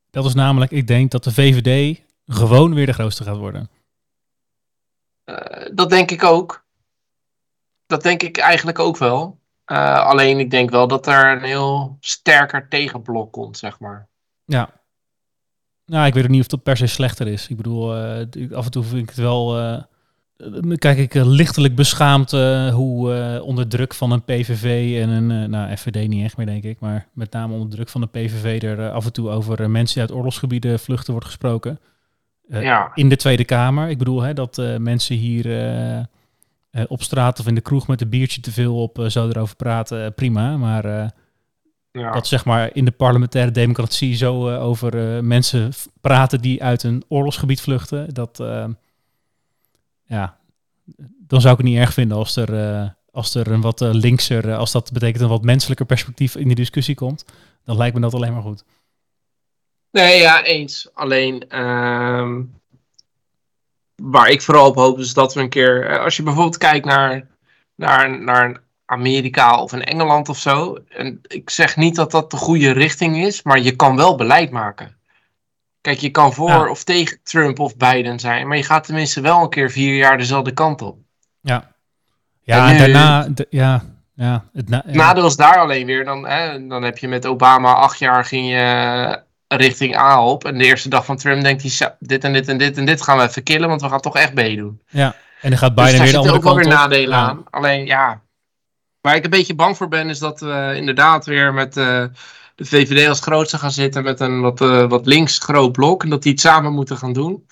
[0.09, 3.69] Dat is namelijk, ik denk dat de VVD gewoon weer de grootste gaat worden.
[5.73, 6.65] Dat denk ik ook.
[7.87, 9.39] Dat denk ik eigenlijk ook wel.
[9.67, 14.07] Eh, alleen ik denk wel dat er een heel sterker tegenblok komt, zeg maar.
[14.45, 14.69] Ja.
[15.85, 17.47] Nou, ik weet ook niet of dat per se slechter is.
[17.47, 19.59] Ik bedoel, eh, af en toe vind ik het wel...
[19.59, 19.81] Uh,
[20.75, 22.31] kijk ik lichtelijk beschaamd
[22.71, 25.49] hoe onder druk van een PVV en een...
[25.49, 26.79] nou, FVD niet echt meer, denk ik.
[26.79, 30.11] Maar met name onder druk van de PVV er af en toe over mensen uit
[30.11, 31.79] oorlogsgebieden vluchten wordt gesproken.
[32.47, 32.91] ja.
[32.93, 33.89] In de Tweede Kamer.
[33.89, 35.45] Ik bedoel, hè, dat mensen hier
[36.87, 40.13] op straat of in de kroeg met een biertje te veel op zo erover praten,
[40.13, 40.57] prima.
[40.57, 41.13] Maar
[41.99, 42.11] ja.
[42.11, 46.83] Dat zeg maar in de parlementaire democratie zo uh, over uh, mensen praten die uit
[46.83, 48.13] een oorlogsgebied vluchten.
[48.13, 48.65] Dat, uh,
[50.05, 50.37] ja,
[51.27, 54.71] dan zou ik het niet erg vinden als er, als er een wat linkser, als
[54.71, 57.25] dat betekent een wat menselijker perspectief in de discussie komt.
[57.63, 58.63] Dan lijkt me dat alleen maar goed.
[59.91, 60.89] Nee, ja, eens.
[60.93, 62.41] Alleen ehm,
[64.03, 67.27] waar ik vooral op hoop is dat we een keer, als je bijvoorbeeld kijkt naar,
[67.75, 70.77] naar, naar Amerika of in Engeland of zo.
[70.89, 74.51] En ik zeg niet dat dat de goede richting is, maar je kan wel beleid
[74.51, 74.95] maken.
[75.81, 79.41] Kijk, je kan voor of tegen Trump of Biden zijn, maar je gaat tenminste wel
[79.41, 80.97] een keer vier jaar dezelfde kant op.
[81.41, 81.71] Ja,
[82.41, 83.83] ja en, daarna, ja,
[84.13, 87.73] ja, het na, nadeel is daar alleen weer, dan, hè, dan heb je met Obama
[87.73, 90.45] acht jaar ging je richting A op.
[90.45, 93.01] En de eerste dag van Trump denkt hij, dit en dit en dit en dit
[93.01, 94.81] gaan we even killen, want we gaan toch echt B doen.
[94.87, 97.43] Ja, en dan gaat Biden dus weer de andere kant ook wel weer nadelen aan.
[97.49, 98.21] Alleen ja,
[99.07, 102.03] Waar ik een beetje bang voor ben, is dat we inderdaad weer met uh,
[102.55, 106.03] de VVD als grootste gaan zitten met een wat, uh, wat links groot blok.
[106.03, 107.47] En dat die het samen moeten gaan doen.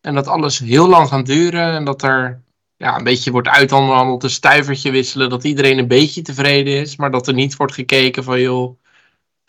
[0.00, 1.72] En dat alles heel lang gaat duren.
[1.72, 2.42] En dat er
[2.76, 5.30] ja, een beetje wordt uithandeld, een stuivertje wisselen.
[5.30, 6.96] Dat iedereen een beetje tevreden is.
[6.96, 8.78] Maar dat er niet wordt gekeken van joh,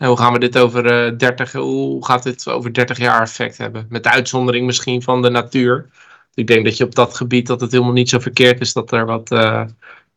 [0.06, 3.58] hoe gaan we dit over uh, eh, 30, hoe gaat dit over 30 jaar effect
[3.58, 3.86] hebben?
[3.88, 5.90] Met de uitzondering misschien van de natuur.
[6.34, 8.92] Ik denk dat je op dat gebied dat het helemaal niet zo verkeerd is dat
[8.92, 9.28] er wat,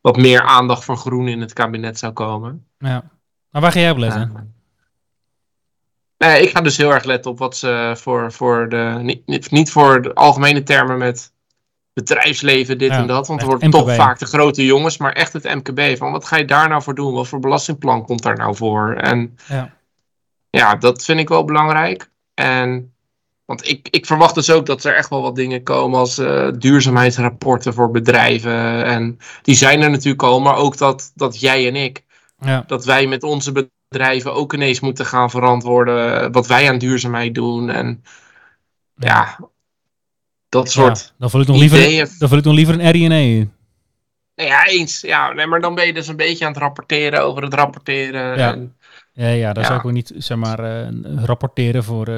[0.01, 2.65] wat meer aandacht voor groen in het kabinet zou komen.
[2.77, 3.03] Ja.
[3.49, 4.53] Maar waar ga jij op letten?
[6.17, 8.99] ik ga dus heel erg letten op wat ze voor, voor de.
[9.25, 11.33] Niet, niet voor de algemene termen met
[11.93, 13.27] bedrijfsleven, dit en dat.
[13.27, 15.97] Want het worden toch vaak de grote jongens, maar echt het MKB.
[15.97, 17.13] Van wat ga je daar nou voor doen?
[17.13, 18.93] Wat voor belastingplan komt daar nou voor?
[18.93, 19.73] En ja,
[20.49, 22.10] ja dat vind ik wel belangrijk.
[22.34, 22.93] En
[23.45, 26.51] want ik, ik verwacht dus ook dat er echt wel wat dingen komen als uh,
[26.58, 28.84] duurzaamheidsrapporten voor bedrijven.
[28.86, 32.04] En die zijn er natuurlijk al, maar ook dat, dat jij en ik,
[32.39, 32.63] ja.
[32.67, 37.69] dat wij met onze bedrijven ook ineens moeten gaan verantwoorden wat wij aan duurzaamheid doen.
[37.69, 38.04] En
[38.95, 39.38] ja,
[40.51, 43.49] dat soort ja, dan voel ik nog liever, Dan ik nog liever een RNA.
[44.35, 45.01] Ja, eens.
[45.01, 48.37] Ja, nee, maar dan ben je dus een beetje aan het rapporteren over het rapporteren.
[48.37, 48.75] Ja, en,
[49.13, 50.87] ja, ja ik ook niet, zeg maar, uh,
[51.23, 52.09] rapporteren voor...
[52.09, 52.17] Uh,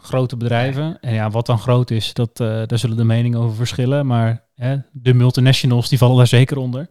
[0.00, 0.98] grote bedrijven.
[1.00, 4.06] En ja, wat dan groot is, dat, uh, daar zullen de meningen over verschillen.
[4.06, 6.88] Maar hè, de multinationals, die vallen daar zeker onder.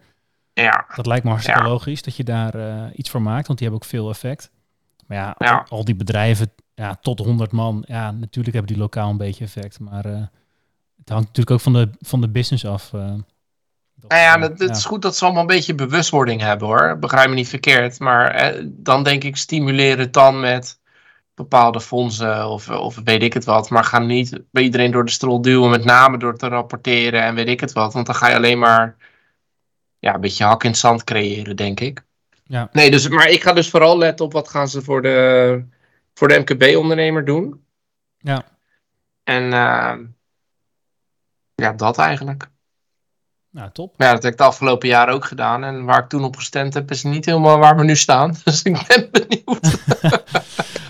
[0.53, 0.85] Ja.
[0.95, 3.91] Dat lijkt me hartstikke logisch dat je daar iets voor maakt, want die hebben ook
[3.91, 4.51] veel effect.
[5.05, 5.65] Maar ja, ja.
[5.69, 9.79] Al, die bedrijven, ja, tot 100 man, ja, natuurlijk hebben die lokaal een beetje effect.
[9.79, 10.29] Maar
[11.07, 12.89] het hangt natuurlijk ook van de, van de business af.
[12.89, 12.99] Dat,
[14.07, 16.97] nou ja, het is goed dat ze allemaal een beetje bewustwording hebben hoor.
[16.99, 17.99] Begrijp me niet verkeerd.
[17.99, 20.79] Maar dan denk ik, stimuleer het dan met
[21.35, 23.69] bepaalde fondsen of, of weet ik het wat.
[23.69, 27.35] Maar ga niet bij iedereen door de strol duwen, met name door te rapporteren en
[27.35, 27.93] weet ik het wat.
[27.93, 28.95] Want dan ga je alleen maar
[29.99, 32.03] ja, een beetje hak in het zand creëren, denk ik.
[32.43, 32.69] Ja.
[32.71, 35.63] Nee, dus, maar ik ga dus vooral letten op wat gaan ze voor de,
[36.13, 37.63] voor de MKB-ondernemer doen.
[38.17, 38.45] Ja.
[39.23, 39.93] En uh,
[41.61, 42.49] ja, dat eigenlijk.
[43.51, 43.93] Nou, top.
[43.97, 45.63] Ja, dat heb ik de afgelopen jaren ook gedaan.
[45.63, 48.35] En waar ik toen op gestemd heb, is niet helemaal waar we nu staan.
[48.43, 49.77] Dus ik ben benieuwd.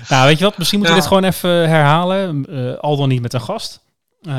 [0.10, 0.58] Nou, weet je wat?
[0.58, 2.46] Misschien moeten we dit gewoon even herhalen.
[2.50, 3.84] Uh, al dan niet met een gast.
[4.22, 4.34] Uh,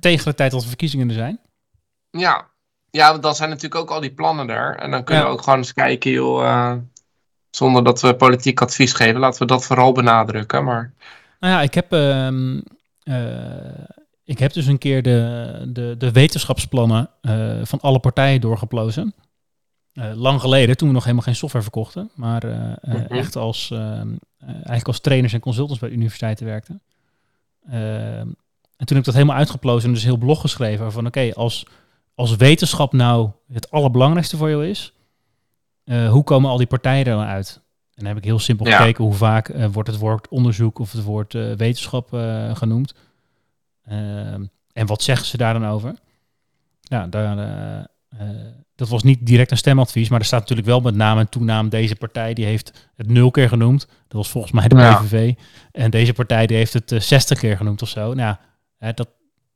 [0.00, 1.40] tegen de tijd dat de verkiezingen er zijn.
[2.10, 2.46] Ja.
[2.90, 4.76] ja, dan zijn natuurlijk ook al die plannen er.
[4.76, 6.76] En dan kunnen we ook gewoon eens kijken, joh.
[7.50, 10.64] zonder dat we politiek advies geven, laten we dat vooral benadrukken.
[10.64, 10.92] Maar...
[11.40, 12.60] Nou ja, ik heb, ehm,
[14.30, 17.10] ik heb dus een keer de, de, de wetenschapsplannen
[17.62, 19.14] van alle partijen doorgeplozen.
[19.94, 23.70] Uh, lang geleden, toen we nog helemaal geen software verkochten, maar uh, mm echt als,
[24.40, 26.82] eigenlijk als trainers en consultants bij universiteiten werkten.
[27.70, 28.36] en
[28.76, 31.66] toen heb ik dat helemaal uitgeplozen en dus heel blog geschreven van oké, als,
[32.14, 34.92] als wetenschap nou het allerbelangrijkste voor jou is,
[35.84, 37.60] hoe komen al die partijen er dan uit?
[37.94, 41.02] En dan heb ik heel simpel gekeken hoe vaak wordt het woord onderzoek of het
[41.02, 42.08] woord wetenschap
[42.54, 42.94] genoemd.
[44.72, 45.94] En wat zeggen ze daar dan over?
[46.80, 47.88] Ja, daar
[48.80, 51.68] dat was niet direct een stemadvies, maar er staat natuurlijk wel met naam en toenaam
[51.68, 53.80] deze partij die heeft het nul keer genoemd.
[53.80, 55.34] Dat was volgens mij de PVV.
[55.72, 58.14] En deze partij die heeft het uh, eh, 60 keer genoemd of zo.
[58.14, 58.36] Nou,
[58.78, 59.08] hè, dat,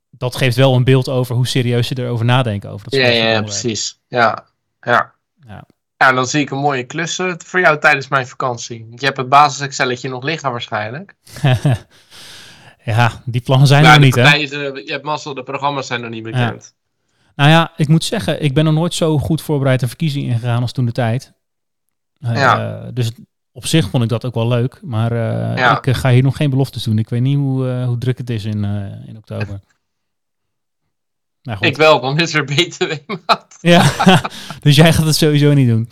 [0.09, 2.69] dat geeft wel een beeld over hoe serieus ze erover nadenken.
[2.69, 3.99] Over dat ja, ja, precies.
[4.07, 4.45] Ja,
[4.81, 5.13] ja.
[5.47, 5.65] ja.
[5.97, 8.87] Ja, dan zie ik een mooie klus eh, voor jou tijdens mijn vakantie.
[8.95, 11.15] Je hebt het basis-Excelletje nog liggen waarschijnlijk.
[12.85, 14.21] ja, die plannen zijn Maar er niet, hè?
[14.21, 16.73] partijen, je hebt mazzel, de programma's zijn nog niet bekend.
[17.35, 20.61] Nou ja, ik moet zeggen, ik ben nog nooit zo goed voorbereid een verkiezing ingegaan
[20.61, 21.33] als toen de tijd.
[22.19, 22.91] Eh, Ja.
[22.93, 23.11] Dus
[23.51, 24.79] op zich vond ik dat ook wel leuk.
[24.83, 25.77] Maar eh, Ja.
[25.77, 26.97] ik eh, ga hier nog geen beloftes doen.
[26.97, 29.59] Ik weet niet hoe, eh, hoe druk het is in, eh, in oktober.
[31.41, 31.67] Nou, goed.
[31.67, 33.57] Ik wel, dan is er BTW-maat.
[33.61, 33.91] Ja,
[34.61, 35.89] dus jij gaat het sowieso niet doen.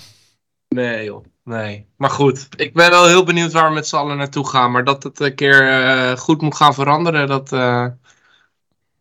[0.70, 1.88] Nee joh, nee.
[1.98, 4.72] Maar goed, ik ben wel heel benieuwd waar we met z'n allen naartoe gaan.
[4.72, 7.88] Maar dat het een keer eh, goed moet gaan veranderen, dat, eh,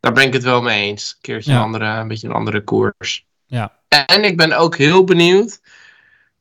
[0.00, 1.10] daar ben ik het wel mee eens.
[1.14, 1.56] Een keertje Ja.
[1.56, 3.26] een, andere, een beetje een andere koers.
[3.46, 3.80] Ja.
[4.06, 5.60] En ik ben ook heel benieuwd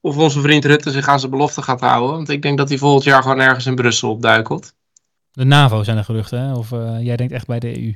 [0.02, 2.12] of onze vriend Rutte zich aan zijn belofte gaat houden.
[2.16, 4.74] Want ik denk dat hij volgend jaar gewoon ergens in Brussel opduikelt.
[5.32, 6.54] De NAVO zijn er geruchten, hè?
[6.54, 7.96] Of eh, jij denkt echt bij de EU?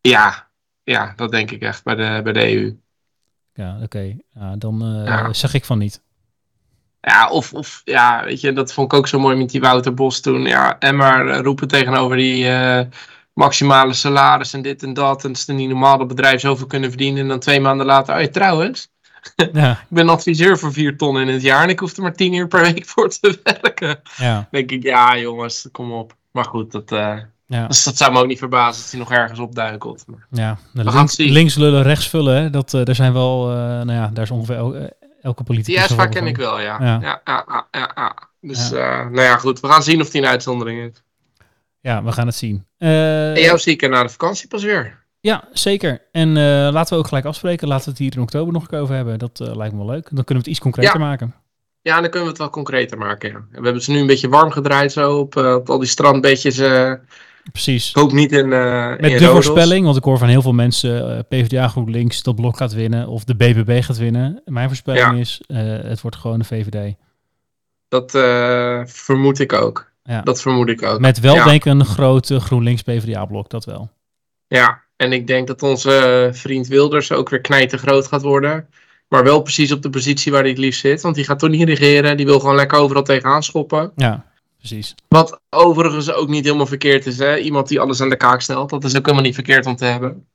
[0.00, 0.50] Ja,
[0.82, 2.76] ja, dat denk ik echt bij de, bij de EU.
[3.54, 4.16] Ja, oké.
[4.34, 5.32] Ja, dan Ja.
[5.32, 6.02] zeg ik van niet.
[7.04, 9.94] Ja, of, of ja, weet je, dat vond ik ook zo mooi met die Wouter
[9.94, 10.42] Bos toen.
[10.42, 12.86] Ja, en maar eh, roepen tegenover die eh,
[13.34, 15.24] maximale salaris en dit en dat.
[15.24, 17.20] En het is niet normaal dat bedrijven zoveel kunnen verdienen.
[17.22, 18.90] En dan twee maanden later, oh ja, trouwens,
[19.52, 22.14] Ja, ik ben adviseur voor vier ton in het jaar en ik hoef er maar
[22.14, 24.00] tien uur per week voor te werken.
[24.16, 26.14] ja, Dan denk ik, ja jongens, kom op.
[26.32, 27.66] Maar goed, dat, eh, ja.
[27.66, 30.04] dus dat zou me ook niet verbazen als hij nog ergens opduikelt.
[30.06, 30.58] Maar- ja.
[30.72, 32.50] De links, links lullen, rechts vullen, hè?
[32.50, 34.90] Dat, daar zijn wel, nou ja, daar is ongeveer
[35.22, 36.76] elke politicus Die ken ik wel, ja.
[36.80, 37.20] Ja.
[37.24, 38.14] Ja, ja.
[38.40, 39.60] Dus, eh, nou ja, goed.
[39.60, 41.02] We gaan zien of die een uitzondering is.
[41.80, 42.66] Ja, we gaan het zien.
[42.78, 45.00] Eh, En jou zie ik na de vakantie pas weer.
[45.20, 46.02] Ja, zeker.
[46.12, 47.68] En eh, laten we ook gelijk afspreken.
[47.68, 49.18] Laten we het hier in oktober nog een keer over hebben.
[49.18, 50.04] Dat lijkt me wel leuk.
[50.10, 51.06] Dan kunnen we het iets concreter Ja.
[51.06, 51.34] maken.
[51.82, 53.30] Ja, dan kunnen we het wel concreter maken.
[53.30, 53.44] Ja.
[53.50, 56.56] We hebben ze nu een beetje warm gedraaid zo op, op al die strandbeetjes.
[57.52, 57.88] Precies.
[57.88, 59.30] ik hoop niet in, eh Met in de Rodos.
[59.46, 63.08] voorspelling, want ik hoor van heel veel mensen, eh, PvdA GroenLinks, dat blok gaat winnen.
[63.08, 64.42] Of de BBB gaat winnen.
[64.44, 65.20] Mijn voorspelling Ja.
[65.20, 66.94] is, eh, het wordt gewoon de VVD.
[67.88, 68.10] Dat
[68.90, 69.90] vermoed ik ook.
[70.04, 70.20] Ja.
[70.22, 71.00] Dat vermoed ik ook.
[71.00, 71.44] Met wel Ja.
[71.44, 73.90] denk ik een grote GroenLinks-PvdA blok, dat wel.
[74.46, 78.66] Ja, en ik denk dat onze vriend Wilders ook weer knijten groot gaat worden.
[79.08, 81.00] Maar wel precies op de positie waar hij het liefst zit.
[81.00, 82.16] Want die gaat toch niet regeren.
[82.16, 83.92] Die wil gewoon lekker overal tegenaan schoppen.
[83.96, 84.24] Ja,
[84.68, 84.94] precies.
[85.08, 87.18] Wat overigens ook niet helemaal verkeerd is.
[87.18, 87.36] Hè?
[87.38, 88.70] Iemand die alles aan de kaak stelt.
[88.70, 90.26] Dat is ook helemaal niet verkeerd om te hebben.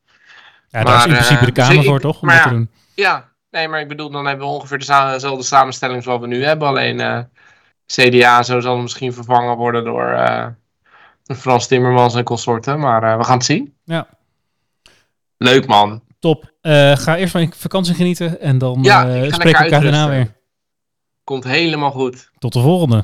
[0.70, 2.22] Ja, daar is in Maar, principe de eh, dus Kamer ik- voor, toch?
[2.22, 2.56] Om maar dat te ja.
[2.56, 2.70] doen.
[2.96, 6.68] Ja, nee, maar ik bedoel, dan hebben we ongeveer dezelfde samenstelling zoals we nu hebben.
[6.68, 7.20] Alleen eh,
[7.86, 10.46] CDA zo zal misschien vervangen worden door eh,
[11.38, 12.80] Frans Timmermans en consorten.
[12.80, 13.74] Maar we gaan het zien.
[13.84, 14.08] Ja.
[15.38, 16.02] Leuk man.
[16.20, 16.52] Top.
[16.94, 20.36] Ga eerst van je vakantie genieten en dan Ja, eh, ik elkaar daarna weer.
[21.24, 22.30] Komt helemaal goed.
[22.38, 23.04] Tot de volgende.